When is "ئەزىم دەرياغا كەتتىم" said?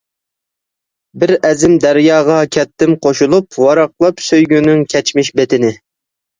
1.49-2.95